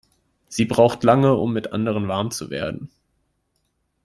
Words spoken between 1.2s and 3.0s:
um mit anderen warm zu werden.